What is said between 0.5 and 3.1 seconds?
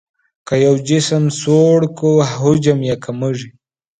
یو جسم سوړ کړو حجم یې